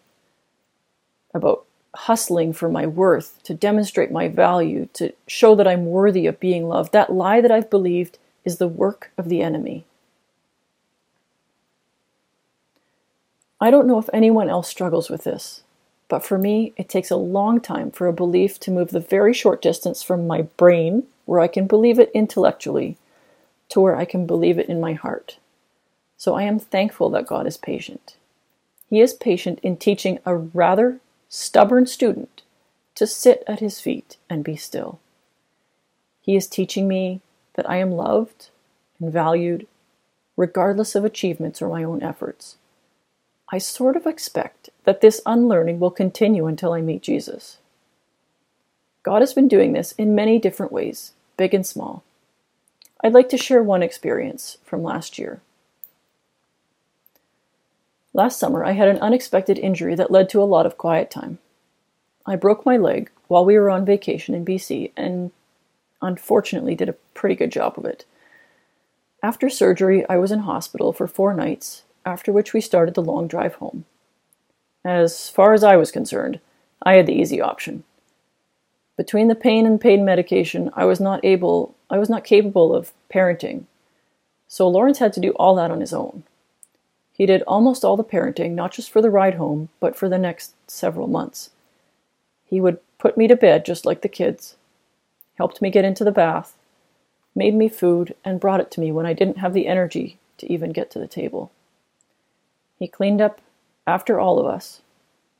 about 1.34 1.66
hustling 1.96 2.54
for 2.54 2.70
my 2.70 2.86
worth, 2.86 3.42
to 3.44 3.54
demonstrate 3.54 4.12
my 4.12 4.27
value, 4.27 4.88
to 4.94 5.13
show 5.27 5.56
that 5.56 5.68
I'm 5.68 5.86
worthy 5.88 6.27
of 6.27 6.39
being 6.39 6.68
loved, 6.68 6.94
that 6.94 7.12
lie 7.12 7.42
that 7.42 7.51
I've 7.51 7.70
believed 7.70 8.18
is 8.46 8.58
the 8.58 8.68
work 8.68 9.12
of 9.18 9.30
the 9.30 9.42
enemy. 9.42 9.86
I 13.60 13.72
don't 13.72 13.88
know 13.88 13.98
if 13.98 14.10
anyone 14.13 14.50
else 14.50 14.68
struggles 14.68 15.10
with 15.10 15.24
this, 15.24 15.63
but 16.08 16.24
for 16.24 16.38
me, 16.38 16.74
it 16.77 16.88
takes 16.88 17.10
a 17.10 17.16
long 17.16 17.60
time 17.60 17.89
for 17.89 18.08
a 18.08 18.13
belief 18.13 18.60
to 18.62 18.72
move 18.72 18.92
the 18.92 19.00
very 19.00 19.34
short 19.34 19.62
distance 19.62 20.04
from 20.04 20.27
my 20.27 20.44
brain, 20.44 21.04
where 21.27 21.41
I 21.41 21.48
can 21.48 21.67
believe 21.67 22.00
it 22.00 22.10
intellectually, 22.13 22.98
to 23.69 23.81
where 23.81 23.98
I 23.98 24.05
can 24.05 24.25
believe 24.25 24.57
it 24.57 24.69
in 24.69 24.79
my 24.79 24.93
heart. 24.93 25.38
So 26.15 26.36
I 26.36 26.43
am 26.43 26.57
thankful 26.57 27.10
that 27.12 27.27
God 27.27 27.46
is 27.46 27.57
patient. 27.57 28.15
He 28.89 29.01
is 29.01 29.13
patient 29.13 29.60
in 29.62 29.75
teaching 29.77 30.19
a 30.25 30.36
rather 30.36 31.00
stubborn 31.27 31.86
student 31.86 32.41
to 32.96 33.05
sit 33.05 33.43
at 33.46 33.60
his 33.60 33.81
feet 33.81 34.15
and 34.29 34.43
be 34.43 34.55
still. 34.55 35.00
He 36.22 36.38
is 36.38 36.48
teaching 36.48 36.88
me 36.88 37.19
that 37.55 37.69
I 37.69 37.77
am 37.77 37.91
loved 37.91 38.50
and 39.00 39.12
valued, 39.12 39.67
regardless 40.38 40.96
of 40.96 41.03
achievements 41.03 41.62
or 41.62 41.69
my 41.69 41.84
own 41.84 42.01
efforts. 42.01 42.55
I 43.51 43.57
sort 43.57 43.98
of 43.98 44.05
expect 44.05 44.69
that 44.86 45.01
this 45.01 45.22
unlearning 45.25 45.79
will 45.79 45.91
continue 45.91 46.48
until 46.48 46.72
I 46.72 46.81
meet 46.81 47.01
Jesus. 47.01 47.57
God 49.03 49.22
has 49.22 49.34
been 49.34 49.48
doing 49.48 49.74
this 49.74 49.91
in 49.93 50.15
many 50.15 50.39
different 50.39 50.72
ways, 50.72 51.12
big 51.38 51.53
and 51.53 51.65
small. 51.65 52.03
I'd 53.03 53.13
like 53.13 53.29
to 53.29 53.38
share 53.38 53.63
one 53.63 53.84
experience 53.84 54.58
from 54.63 54.84
last 54.84 55.17
year. 55.17 55.41
Last 58.13 58.39
summer, 58.39 58.65
I 58.65 58.72
had 58.72 58.88
an 58.88 58.98
unexpected 58.98 59.60
injury 59.60 59.94
that 59.96 60.12
led 60.12 60.27
to 60.29 60.41
a 60.41 60.44
lot 60.44 60.65
of 60.65 60.77
quiet 60.77 61.12
time. 61.12 61.38
I 62.25 62.36
broke 62.36 62.65
my 62.65 62.75
leg 62.75 63.12
while 63.27 63.46
we 63.46 63.58
were 63.58 63.70
on 63.70 63.86
vacation 63.86 64.34
in 64.34 64.44
BC 64.44 64.91
and 64.98 65.32
unfortunately 66.01 66.75
did 66.75 66.89
a 66.89 66.96
pretty 67.13 67.36
good 67.36 67.51
job 67.51 67.75
of 67.77 67.86
it. 67.86 68.06
After 69.22 69.50
surgery, 69.50 70.03
I 70.10 70.17
was 70.17 70.32
in 70.32 70.39
hospital 70.39 70.94
for 70.94 71.08
four 71.08 71.34
nights, 71.34 71.84
after 72.06 72.32
which 72.32 72.53
we 72.53 72.62
started 72.62 72.94
the 72.94 73.01
long 73.01 73.27
drive 73.27 73.56
home. 73.56 73.86
As 74.84 75.29
far 75.29 75.53
as 75.53 75.63
I 75.63 75.75
was 75.75 75.91
concerned, 75.91 76.39
I 76.84 76.94
had 76.94 77.06
the 77.06 77.20
easy 77.20 77.41
option. 77.41 77.84
Between 78.98 79.27
the 79.27 79.36
pain 79.36 79.66
and 79.68 79.80
pain 79.80 80.04
medication, 80.04 80.72
I 80.74 80.86
was 80.86 81.00
not 81.00 81.24
able, 81.24 81.75
I 81.89 82.00
was 82.00 82.10
not 82.10 82.24
capable 82.24 82.75
of 82.75 82.92
parenting. 83.13 83.66
So 84.48 84.68
Lawrence 84.68 84.98
had 84.98 85.13
to 85.13 85.20
do 85.20 85.32
all 85.32 85.56
that 85.56 85.72
on 85.72 85.82
his 85.82 85.94
own. 85.94 86.24
He 87.13 87.25
did 87.25 87.44
almost 87.44 87.86
all 87.86 87.96
the 87.96 88.04
parenting, 88.04 88.51
not 88.51 88.72
just 88.72 88.92
for 88.92 89.01
the 89.01 89.10
ride 89.10 89.36
home, 89.36 89.70
but 89.80 89.96
for 89.96 90.10
the 90.10 90.18
next 90.18 90.54
several 90.70 91.08
months. 91.08 91.51
He 92.46 92.60
would 92.60 92.80
put 92.98 93.18
me 93.18 93.27
to 93.27 93.36
bed 93.36 93.66
just 93.66 93.86
like 93.86 94.01
the 94.01 94.10
kids, 94.10 94.56
helped 95.36 95.62
me 95.62 95.70
get 95.70 95.86
into 95.86 96.04
the 96.04 96.12
bath, 96.12 96.58
made 97.36 97.54
me 97.54 97.70
food, 97.70 98.16
and 98.25 98.39
brought 98.39 98.60
it 98.60 98.72
to 98.72 98.80
me 98.80 98.92
when 98.92 99.06
I 99.06 99.13
didn't 99.13 99.38
have 99.38 99.54
the 99.54 99.68
energy 99.68 100.18
to 100.39 100.51
even 100.51 100.72
get 100.72 100.89
to 100.92 101.00
the 101.00 101.08
table. 101.08 101.51
He 102.80 102.88
cleaned 102.88 103.22
up 103.22 103.42
after 103.86 104.20
all 104.20 104.39
of 104.39 104.46
us. 104.46 104.82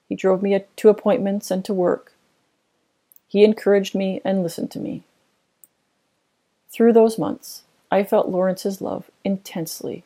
He 0.10 0.16
drove 0.16 0.42
me 0.42 0.60
to 0.76 0.90
appointments 0.90 1.50
and 1.50 1.66
to 1.66 1.74
work. 1.74 2.14
He 3.28 3.44
encouraged 3.44 3.94
me 3.94 4.22
and 4.24 4.42
listened 4.42 4.72
to 4.72 4.80
me. 4.80 5.04
Through 6.72 6.94
those 6.94 7.18
months, 7.18 7.64
I 7.92 8.04
felt 8.04 8.30
Lawrence's 8.30 8.82
love 8.82 9.10
intensely 9.24 10.04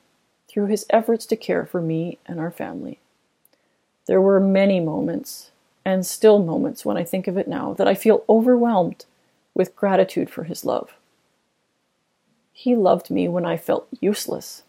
through 0.48 0.68
his 0.68 0.86
efforts 0.90 1.26
to 1.28 1.36
care 1.36 1.66
for 1.66 1.82
me 1.82 2.18
and 2.26 2.40
our 2.40 2.52
family. 2.52 3.00
There 4.08 4.22
were 4.22 4.40
many 4.40 4.80
moments, 4.80 5.52
and 5.86 6.06
still 6.06 6.40
moments 6.40 6.84
when 6.84 6.98
I 6.98 7.04
think 7.04 7.28
of 7.28 7.38
it 7.38 7.48
now, 7.48 7.74
that 7.74 7.88
I 7.88 7.96
feel 7.96 8.24
overwhelmed 8.28 9.06
with 9.54 9.76
gratitude 9.76 10.30
for 10.30 10.44
his 10.44 10.66
love. 10.66 10.94
He 12.52 12.76
loved 12.76 13.10
me 13.10 13.28
when 13.28 13.46
I 13.46 13.58
felt 13.58 13.88
useless, 14.00 14.64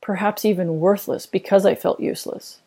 perhaps 0.00 0.44
even 0.44 0.80
worthless 0.80 1.26
because 1.26 1.66
I 1.66 1.74
felt 1.74 2.00
useless. 2.00 2.60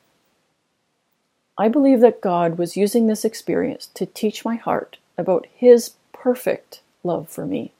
I 1.59 1.67
believe 1.67 1.99
that 1.99 2.21
God 2.21 2.57
was 2.57 2.75
using 2.75 3.05
this 3.05 3.23
experience 3.23 3.87
to 3.93 4.07
teach 4.07 4.43
my 4.43 4.55
heart 4.55 4.97
about 5.15 5.45
His 5.53 5.91
perfect 6.11 6.81
love 7.03 7.29
for 7.29 7.45
me 7.45 7.73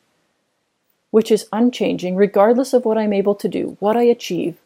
which 1.12 1.32
is 1.32 1.48
unchanging 1.52 2.16
regardless 2.16 2.74
of 2.74 2.86
what 2.86 2.98
I'm 2.98 3.14
able 3.14 3.36
to 3.36 3.48
do, 3.48 3.78
what 3.80 3.98
I 3.98 4.04
achieve, 4.04 4.58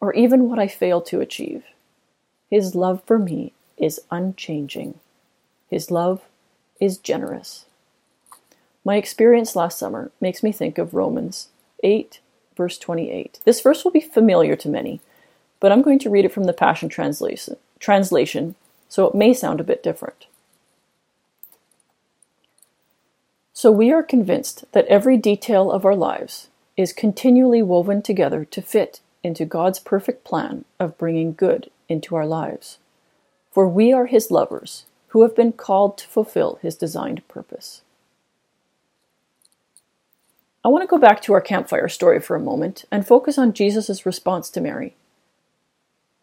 or 0.00 0.12
even 0.14 0.48
what 0.48 0.58
I 0.58 0.68
fail 0.68 1.00
to 1.02 1.20
achieve. 1.20 1.64
His 2.50 2.74
love 2.74 3.02
for 3.04 3.18
me 3.18 3.52
is 3.76 4.00
unchanging. 4.10 4.98
His 5.70 5.90
love 5.90 6.22
is 6.80 6.98
generous. 6.98 7.64
My 8.84 8.96
experience 8.96 9.56
last 9.56 9.78
summer 9.78 10.10
makes 10.20 10.42
me 10.42 10.52
think 10.52 10.78
of 10.78 10.94
Romans 10.94 11.48
8, 11.82 12.20
verse 12.56 12.78
28. 12.78 13.40
This 13.44 13.60
verse 13.60 13.84
will 13.84 13.90
be 13.90 14.00
familiar 14.00 14.54
to 14.56 14.68
many, 14.68 15.00
but 15.60 15.72
I'm 15.72 15.82
going 15.82 15.98
to 16.00 16.10
read 16.10 16.24
it 16.24 16.32
from 16.32 16.44
the 16.44 16.52
Passion 16.52 16.88
Translation, 16.88 17.56
translation 17.78 18.54
so 18.88 19.06
it 19.06 19.14
may 19.14 19.34
sound 19.34 19.60
a 19.60 19.64
bit 19.64 19.82
different. 19.82 20.26
So 23.52 23.72
we 23.72 23.90
are 23.90 24.02
convinced 24.02 24.64
that 24.72 24.86
every 24.86 25.16
detail 25.16 25.72
of 25.72 25.84
our 25.84 25.96
lives 25.96 26.48
is 26.76 26.92
continually 26.92 27.62
woven 27.62 28.02
together 28.02 28.44
to 28.44 28.62
fit 28.62 29.00
into 29.22 29.44
God's 29.44 29.78
perfect 29.78 30.24
plan 30.24 30.64
of 30.78 30.98
bringing 30.98 31.32
good 31.32 31.70
into 31.88 32.14
our 32.14 32.26
lives. 32.26 32.78
For 33.50 33.66
we 33.66 33.92
are 33.92 34.06
His 34.06 34.30
lovers 34.30 34.84
who 35.08 35.22
have 35.22 35.34
been 35.34 35.52
called 35.52 35.96
to 35.98 36.06
fulfill 36.06 36.58
His 36.60 36.76
designed 36.76 37.26
purpose. 37.28 37.80
I 40.64 40.68
want 40.68 40.82
to 40.82 40.88
go 40.88 40.98
back 40.98 41.22
to 41.22 41.32
our 41.32 41.40
campfire 41.40 41.88
story 41.88 42.20
for 42.20 42.36
a 42.36 42.40
moment 42.40 42.84
and 42.90 43.06
focus 43.06 43.38
on 43.38 43.52
Jesus' 43.52 44.04
response 44.04 44.50
to 44.50 44.60
Mary. 44.60 44.94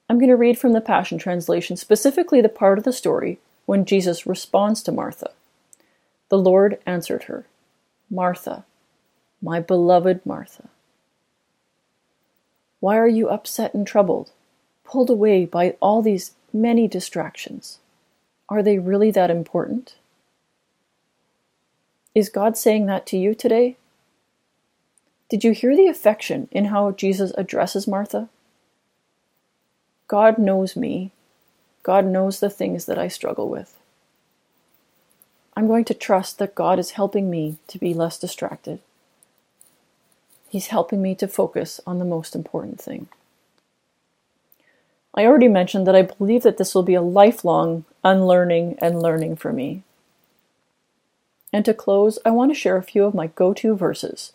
I'm 0.09 0.19
going 0.19 0.29
to 0.29 0.35
read 0.35 0.57
from 0.57 0.73
the 0.73 0.81
Passion 0.81 1.17
Translation, 1.17 1.77
specifically 1.77 2.41
the 2.41 2.49
part 2.49 2.77
of 2.77 2.83
the 2.83 2.93
story 2.93 3.39
when 3.65 3.85
Jesus 3.85 4.27
responds 4.27 4.83
to 4.83 4.91
Martha. 4.91 5.31
The 6.29 6.37
Lord 6.37 6.79
answered 6.85 7.23
her, 7.23 7.45
Martha, 8.09 8.65
my 9.41 9.59
beloved 9.59 10.25
Martha. 10.25 10.69
Why 12.79 12.97
are 12.97 13.07
you 13.07 13.29
upset 13.29 13.73
and 13.73 13.87
troubled, 13.87 14.31
pulled 14.83 15.09
away 15.09 15.45
by 15.45 15.77
all 15.79 16.01
these 16.01 16.31
many 16.51 16.87
distractions? 16.87 17.79
Are 18.49 18.61
they 18.61 18.77
really 18.77 19.09
that 19.11 19.31
important? 19.31 19.95
Is 22.13 22.29
God 22.29 22.57
saying 22.57 22.85
that 22.87 23.05
to 23.07 23.17
you 23.17 23.33
today? 23.33 23.77
Did 25.29 25.43
you 25.43 25.51
hear 25.51 25.75
the 25.75 25.87
affection 25.87 26.47
in 26.51 26.65
how 26.65 26.91
Jesus 26.91 27.31
addresses 27.37 27.87
Martha? 27.87 28.29
God 30.13 30.37
knows 30.37 30.75
me. 30.75 31.09
God 31.81 32.05
knows 32.05 32.39
the 32.39 32.51
things 32.51 32.85
that 32.85 32.99
I 32.99 33.07
struggle 33.07 33.49
with. 33.49 33.79
I'm 35.57 35.65
going 35.65 35.85
to 35.85 35.95
trust 35.95 36.37
that 36.37 36.53
God 36.53 36.77
is 36.77 36.91
helping 36.91 37.31
me 37.31 37.57
to 37.65 37.79
be 37.79 37.95
less 37.95 38.19
distracted. 38.19 38.77
He's 40.49 40.67
helping 40.67 41.01
me 41.01 41.15
to 41.15 41.27
focus 41.27 41.81
on 41.87 41.97
the 41.97 42.05
most 42.05 42.35
important 42.35 42.79
thing. 42.79 43.07
I 45.15 45.25
already 45.25 45.47
mentioned 45.47 45.87
that 45.87 45.95
I 45.95 46.03
believe 46.03 46.43
that 46.43 46.57
this 46.57 46.75
will 46.75 46.83
be 46.83 46.93
a 46.93 47.01
lifelong 47.01 47.83
unlearning 48.03 48.77
and 48.77 49.01
learning 49.01 49.37
for 49.37 49.51
me. 49.51 49.81
And 51.51 51.65
to 51.65 51.73
close, 51.73 52.19
I 52.23 52.29
want 52.29 52.51
to 52.51 52.59
share 52.59 52.77
a 52.77 52.83
few 52.83 53.05
of 53.05 53.15
my 53.15 53.25
go 53.25 53.51
to 53.55 53.75
verses 53.75 54.31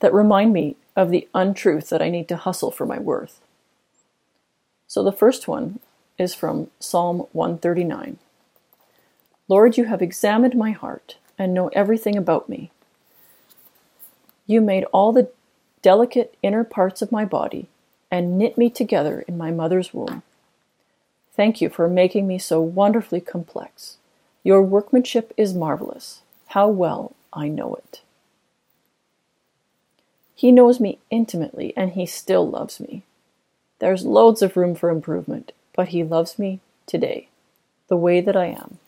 that 0.00 0.12
remind 0.12 0.52
me 0.52 0.74
of 0.96 1.10
the 1.10 1.28
untruth 1.32 1.88
that 1.90 2.02
I 2.02 2.10
need 2.10 2.26
to 2.30 2.36
hustle 2.36 2.72
for 2.72 2.84
my 2.84 2.98
worth. 2.98 3.38
So 4.94 5.02
the 5.02 5.10
first 5.10 5.48
one 5.48 5.80
is 6.18 6.36
from 6.36 6.70
Psalm 6.78 7.26
139 7.32 8.16
Lord, 9.48 9.76
you 9.76 9.86
have 9.86 10.00
examined 10.00 10.54
my 10.54 10.70
heart 10.70 11.16
and 11.36 11.52
know 11.52 11.66
everything 11.72 12.16
about 12.16 12.48
me. 12.48 12.70
You 14.46 14.60
made 14.60 14.84
all 14.92 15.10
the 15.12 15.32
delicate 15.82 16.36
inner 16.44 16.62
parts 16.62 17.02
of 17.02 17.10
my 17.10 17.24
body 17.24 17.66
and 18.08 18.38
knit 18.38 18.56
me 18.56 18.70
together 18.70 19.24
in 19.26 19.36
my 19.36 19.50
mother's 19.50 19.92
womb. 19.92 20.22
Thank 21.32 21.60
you 21.60 21.70
for 21.70 21.88
making 21.88 22.28
me 22.28 22.38
so 22.38 22.60
wonderfully 22.60 23.20
complex. 23.20 23.96
Your 24.44 24.62
workmanship 24.62 25.34
is 25.36 25.54
marvelous. 25.54 26.20
How 26.50 26.68
well 26.68 27.16
I 27.32 27.48
know 27.48 27.74
it. 27.74 28.02
He 30.36 30.52
knows 30.52 30.78
me 30.78 31.00
intimately 31.10 31.72
and 31.76 31.94
he 31.94 32.06
still 32.06 32.48
loves 32.48 32.78
me. 32.78 33.02
There's 33.78 34.04
loads 34.04 34.42
of 34.42 34.56
room 34.56 34.74
for 34.74 34.88
improvement, 34.90 35.52
but 35.74 35.88
he 35.88 36.04
loves 36.04 36.38
me 36.38 36.60
today, 36.86 37.28
the 37.88 37.96
way 37.96 38.20
that 38.20 38.36
I 38.36 38.46
am. 38.46 38.78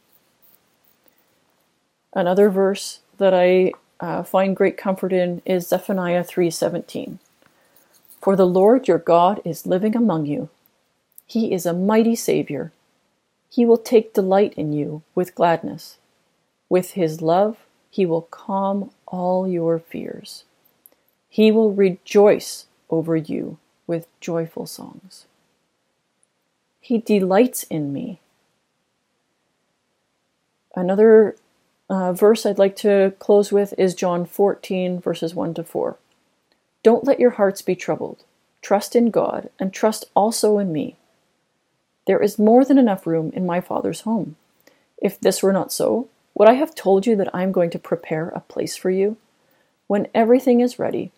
Another 2.14 2.48
verse 2.48 3.00
that 3.18 3.34
I 3.34 3.72
uh, 4.00 4.22
find 4.22 4.56
great 4.56 4.76
comfort 4.76 5.12
in 5.12 5.42
is 5.44 5.68
Zephaniah 5.68 6.24
3:17. 6.24 7.18
For 8.20 8.36
the 8.36 8.46
Lord 8.46 8.88
your 8.88 8.98
God 8.98 9.40
is 9.44 9.66
living 9.66 9.96
among 9.96 10.26
you. 10.26 10.48
He 11.26 11.52
is 11.52 11.66
a 11.66 11.72
mighty 11.72 12.16
savior. 12.16 12.72
He 13.50 13.64
will 13.64 13.78
take 13.78 14.14
delight 14.14 14.54
in 14.56 14.72
you 14.72 15.02
with 15.14 15.34
gladness. 15.34 15.98
With 16.68 16.92
his 16.92 17.20
love, 17.20 17.58
he 17.90 18.06
will 18.06 18.22
calm 18.22 18.90
all 19.06 19.48
your 19.48 19.78
fears. 19.78 20.44
He 21.28 21.50
will 21.50 21.72
rejoice 21.72 22.66
over 22.90 23.16
you 23.16 23.58
with 23.86 24.06
joyful 24.20 24.66
songs. 24.66 25.26
He 26.80 26.98
delights 26.98 27.64
in 27.64 27.92
me. 27.92 28.20
Another 30.74 31.36
uh, 31.88 32.12
verse 32.12 32.44
I'd 32.44 32.58
like 32.58 32.76
to 32.76 33.14
close 33.18 33.50
with 33.50 33.74
is 33.78 33.94
John 33.94 34.26
14, 34.26 35.00
verses 35.00 35.34
1 35.34 35.54
to 35.54 35.64
4. 35.64 35.96
Don't 36.82 37.04
let 37.04 37.18
your 37.18 37.30
hearts 37.30 37.62
be 37.62 37.74
troubled. 37.74 38.24
Trust 38.62 38.94
in 38.94 39.10
God 39.10 39.50
and 39.58 39.72
trust 39.72 40.06
also 40.14 40.58
in 40.58 40.72
me. 40.72 40.96
There 42.06 42.22
is 42.22 42.38
more 42.38 42.64
than 42.64 42.78
enough 42.78 43.06
room 43.06 43.32
in 43.34 43.46
my 43.46 43.60
Father's 43.60 44.02
home. 44.02 44.36
If 44.98 45.18
this 45.18 45.42
were 45.42 45.52
not 45.52 45.72
so, 45.72 46.08
would 46.34 46.48
I 46.48 46.54
have 46.54 46.74
told 46.74 47.06
you 47.06 47.16
that 47.16 47.34
I 47.34 47.42
am 47.42 47.52
going 47.52 47.70
to 47.70 47.78
prepare 47.78 48.28
a 48.28 48.40
place 48.40 48.76
for 48.76 48.90
you? 48.90 49.16
When 49.86 50.08
everything 50.14 50.60
is 50.60 50.78
ready, 50.78 51.12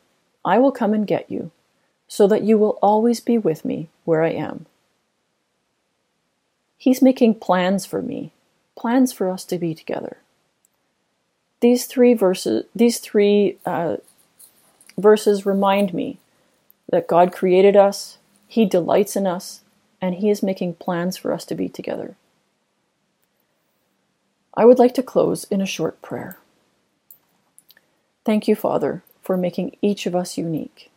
I 0.45 0.59
will 0.59 0.73
come 0.73 0.95
and 0.95 1.07
get 1.07 1.31
you, 1.31 1.51
so 2.09 2.27
that 2.27 2.43
you 2.43 2.57
will 2.59 2.79
always 2.83 3.21
be 3.21 3.37
with 3.39 3.65
me 3.65 3.91
where 4.05 4.25
I 4.25 4.31
am. 4.31 4.67
He's 6.79 7.03
making 7.03 7.37
plans 7.37 7.85
for 7.85 8.01
me, 8.01 8.33
plans 8.77 9.13
for 9.13 9.29
us 9.31 9.45
to 9.45 9.59
be 9.59 9.75
together. 9.75 10.17
These 11.61 11.87
three 11.87 12.15
verses, 12.15 12.65
these 12.75 12.99
three 12.99 13.59
uh, 13.67 13.99
verses 14.97 15.45
remind 15.45 15.93
me 15.93 16.19
that 16.91 17.09
God 17.09 17.33
created 17.33 17.77
us, 17.77 18.19
He 18.47 18.65
delights 18.65 19.17
in 19.17 19.27
us, 19.27 19.61
and 20.01 20.15
He 20.15 20.31
is 20.31 20.43
making 20.43 20.75
plans 20.75 21.17
for 21.17 21.33
us 21.33 21.45
to 21.47 21.55
be 21.55 21.69
together. 21.69 22.17
I 24.55 24.65
would 24.65 24.79
like 24.79 24.95
to 24.95 25.03
close 25.03 25.45
in 25.45 25.61
a 25.61 25.67
short 25.67 26.01
prayer. 26.01 26.39
Thank 28.25 28.49
you, 28.49 28.55
Father, 28.55 29.03
for 29.23 29.37
making 29.37 29.77
each 29.83 30.07
of 30.07 30.15
us 30.15 30.39
unique. 30.39 30.91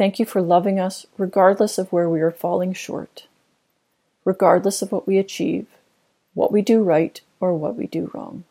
Thank 0.00 0.18
you 0.18 0.24
for 0.24 0.40
loving 0.40 0.80
us 0.80 1.04
regardless 1.18 1.76
of 1.76 1.92
where 1.92 2.08
we 2.08 2.22
are 2.22 2.30
falling 2.30 2.72
short, 2.72 3.26
regardless 4.24 4.80
of 4.80 4.92
what 4.92 5.06
we 5.06 5.18
achieve, 5.18 5.66
what 6.32 6.50
we 6.50 6.62
do 6.62 6.82
right, 6.82 7.20
or 7.38 7.52
what 7.52 7.76
we 7.76 7.86
do 7.86 8.10
wrong. 8.14 8.44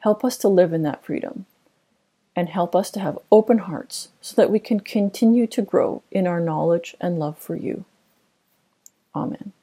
Help 0.00 0.22
us 0.22 0.36
to 0.36 0.48
live 0.48 0.74
in 0.74 0.82
that 0.82 1.02
freedom 1.02 1.46
and 2.36 2.50
help 2.50 2.76
us 2.76 2.90
to 2.90 3.00
have 3.00 3.18
open 3.32 3.56
hearts 3.56 4.08
so 4.20 4.34
that 4.36 4.50
we 4.50 4.58
can 4.58 4.80
continue 4.80 5.46
to 5.46 5.62
grow 5.62 6.02
in 6.10 6.26
our 6.26 6.40
knowledge 6.40 6.94
and 7.00 7.18
love 7.18 7.38
for 7.38 7.56
you. 7.56 7.86
Amen. 9.14 9.54